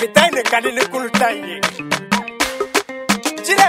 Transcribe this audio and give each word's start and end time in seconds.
bitane 0.00 0.42
kalili 0.50 0.82
kulutanye 0.92 1.54
cine 3.46 3.68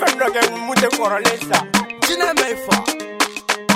fɛn 0.00 0.12
dɔ 0.18 0.26
kɛ 0.34 0.40
mun 0.66 0.76
tɛ 0.82 0.88
kɔrɔlen 0.98 1.40
sa 1.48 1.58
jinɛ 2.06 2.26
mɛ 2.40 2.46
fa 2.64 2.76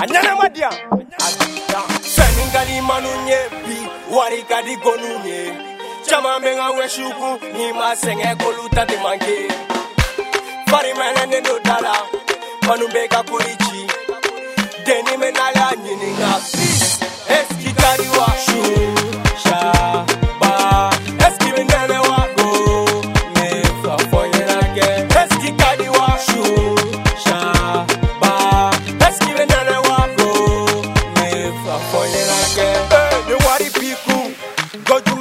a 0.01 0.03
ɲɛnama 0.11 0.45
diya 0.55 0.69
a 0.91 1.27
dan 1.71 1.91
fɛnnin 2.15 2.47
ka 2.53 2.61
di 2.67 2.75
manu 2.87 3.09
ye 3.29 3.39
bi 3.67 3.75
wari 4.15 4.41
ka 4.49 4.57
di 4.67 4.73
gonu 4.83 5.09
ye 5.29 5.41
caman 6.09 6.39
bɛ 6.43 6.51
n 6.51 6.57
ka 6.61 6.67
wɛsukun 6.77 7.35
n'i 7.55 7.69
ma 7.79 7.87
sɛgɛn 8.03 8.35
k'olu 8.39 8.63
ta 8.75 8.83
tɛ 8.89 8.97
man 9.03 9.17
kɛ 9.25 9.33
fari 10.71 10.91
mɛnɛnen 11.01 11.43
do 11.47 11.55
da 11.67 11.77
la 11.85 11.93
manu 12.67 12.85
bɛ 12.95 13.03
ka 13.13 13.23
kori 13.29 13.53
ci 13.63 13.79
denni 14.87 15.11
bɛ 15.21 15.27
n'ale 15.31 15.59
y'a 15.59 15.71
ɲininka 15.79 16.29
bi 16.43 16.63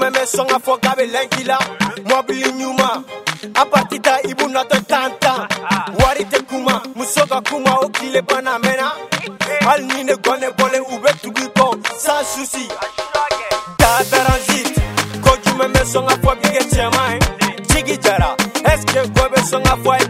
meme 0.05 0.25
sɔngɔ 0.35 0.57
fɔ 0.67 0.73
gabe 0.85 1.05
lɛnkila 1.15 1.57
mɔbili 2.11 2.49
ɲuman 2.59 2.97
aparti 3.61 3.97
ta 4.07 4.15
i 4.29 4.35
b'u 4.35 4.47
natɔ 4.55 4.79
tan 4.91 5.11
tan 5.23 5.41
wari 5.99 6.25
tɛ 6.33 6.41
kuma 6.49 6.77
muso 6.97 7.23
ka 7.31 7.41
kuma 7.49 7.73
o 7.83 7.89
tile 7.95 8.21
bana 8.29 8.53
mɛnna 8.65 8.89
hali 9.67 9.85
ni 9.93 10.03
ne 10.09 10.15
gɔnɛ 10.27 10.49
bɔlen 10.59 10.83
u 10.93 10.99
bɛ 11.05 11.11
tugu 11.23 11.41
i 11.41 11.49
kɔ 11.59 11.67
sans 12.05 12.23
souci 12.35 12.65
tataranzit 13.79 14.75
ko 15.25 15.31
jumɛn 15.45 15.71
bɛ 15.75 15.83
sɔn 15.93 16.05
ka 16.09 16.17
fɔ 16.25 16.33
bi 16.41 16.49
kɛ 16.55 16.63
cɛman 16.75 17.13
ye 17.43 17.49
jigi 17.71 17.97
jara 18.05 18.29
ɛsike 18.73 19.01
gɔ 19.17 19.25
bɛ 19.33 19.41
sɔn 19.51 19.63
ka 19.69 19.75
fɔ 19.85 19.91
a 19.95 19.99
ye 20.03 20.04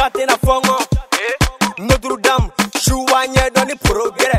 jate 0.00 0.24
na 0.26 0.36
fɔngɔ 0.46 0.74
eh? 1.26 1.32
nodurudam 1.86 2.42
suwanye 2.84 3.42
dɔni 3.54 3.74
porogɛrɛ 3.84 4.38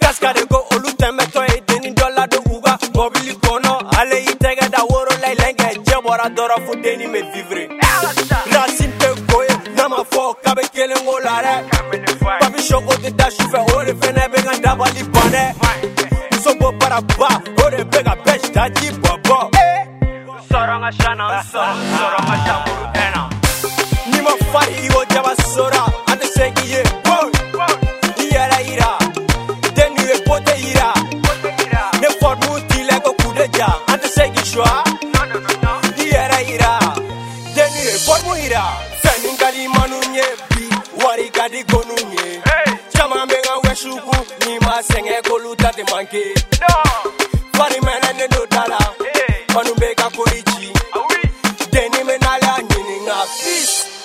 kaska 0.00 0.28
eh, 0.28 0.32
de 0.34 0.46
ko 0.46 0.58
olu 0.74 0.90
tɛmɛtɔ 1.00 1.40
ye 1.52 1.60
denni 1.66 1.90
dɔ 1.98 2.06
ladon 2.16 2.42
u 2.54 2.60
ka 2.62 2.78
mɔbili 2.94 3.34
kɔnɔ 3.42 3.72
ale 3.98 4.16
y'i 4.26 4.34
tɛgɛ 4.44 4.70
da 4.70 4.80
woro 4.90 5.10
eh, 5.16 5.20
la 5.22 5.28
ilɛnkɛ 5.34 5.68
jɛ 5.88 5.96
bɔra 6.06 6.26
dɔrɔ 6.38 6.56
fo 6.66 6.72
denni 6.84 7.06
bɛ 7.06 7.20
vivire 7.32 7.68
rasin 8.54 8.90
tɛ 9.00 9.08
ko 9.28 9.42
ye 9.42 9.54
n'a 9.76 9.88
ma 9.90 10.00
fɔ 10.12 10.22
k'a 10.44 10.52
bɛ 10.54 10.62
kelen 10.74 11.04
ko 11.04 11.18
la 11.24 11.34
dɛ 11.44 11.54
papi 12.40 12.60
sɔ 12.68 12.76
o 12.90 12.94
tɛ 13.02 13.10
da 13.16 13.24
sufɛ 13.24 13.60
o 13.74 13.84
de 13.84 13.92
fɛnɛ 13.94 14.24
bɛ 14.32 14.38
ka 14.46 14.54
dabali 14.64 15.02
ban 15.14 15.30
dɛ 15.34 15.44
muso 16.32 16.52
bɔ 16.60 16.68
baraba 16.78 17.42
o 17.64 17.70
de 17.70 17.82
bɛ 17.90 18.04
ka 18.04 18.14
bɛɛ 18.24 18.40
si 18.40 18.52
daji 18.54 18.88
bɔ 19.02 19.20
bɔ 19.22 19.38
sɔrɔ 20.48 20.74
n 20.78 20.82
ka 20.84 20.90
sa 21.02 21.14
na 21.14 21.24
n 21.26 21.44
sɔrɔ 21.50 21.74
sɔrɔ 21.90 22.14
n 22.14 22.26
ka 22.26 22.36
samuru 22.46 22.91
fariwo 24.52 25.02
jabasora 25.14 25.82
atesegiye 26.12 26.82
niyarayira 28.18 28.90
denuye 29.76 30.16
poteyira 30.26 30.92
ne 32.00 32.08
formu 32.20 32.60
tilego 32.68 33.12
kudeja 33.22 33.68
atesegisa 33.86 34.84
niyarayira 35.96 36.78
denuye 37.56 37.92
formuyira 38.06 38.62
fenungalimanuye 39.02 40.24
bi 40.50 40.68
warigadigonuye 41.04 42.26
camambengawesuku 42.92 44.16
ni 44.46 44.58
masenge 44.66 45.16
kolutatemanke 45.28 46.22
farimenene 47.56 48.26
dodala 48.32 48.78
manumbegakoi 49.54 50.51